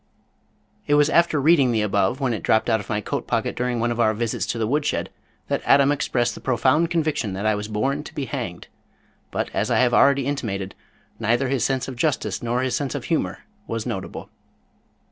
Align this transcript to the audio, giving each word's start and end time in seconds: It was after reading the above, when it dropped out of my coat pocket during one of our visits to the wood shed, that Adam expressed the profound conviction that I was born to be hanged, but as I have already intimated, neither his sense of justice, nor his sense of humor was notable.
It 0.87 0.95
was 0.95 1.11
after 1.11 1.39
reading 1.39 1.71
the 1.71 1.83
above, 1.83 2.19
when 2.19 2.33
it 2.33 2.41
dropped 2.41 2.71
out 2.71 2.79
of 2.79 2.89
my 2.89 3.01
coat 3.01 3.27
pocket 3.27 3.55
during 3.55 3.79
one 3.79 3.91
of 3.91 3.99
our 3.99 4.15
visits 4.15 4.47
to 4.47 4.57
the 4.57 4.65
wood 4.65 4.83
shed, 4.83 5.11
that 5.47 5.61
Adam 5.63 5.91
expressed 5.91 6.33
the 6.33 6.41
profound 6.41 6.89
conviction 6.89 7.33
that 7.33 7.45
I 7.45 7.53
was 7.53 7.67
born 7.67 8.03
to 8.05 8.15
be 8.15 8.25
hanged, 8.25 8.67
but 9.29 9.51
as 9.53 9.69
I 9.69 9.77
have 9.77 9.93
already 9.93 10.25
intimated, 10.25 10.73
neither 11.19 11.49
his 11.49 11.63
sense 11.63 11.87
of 11.87 11.97
justice, 11.97 12.41
nor 12.41 12.63
his 12.63 12.75
sense 12.75 12.95
of 12.95 13.03
humor 13.03 13.41
was 13.67 13.85
notable. 13.85 14.31